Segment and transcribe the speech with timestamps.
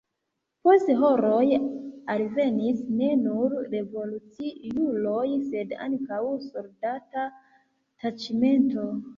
[0.67, 1.41] Post horoj
[2.13, 8.93] alvenis ne nur revoluciuloj, sed ankaŭ soldata taĉmento.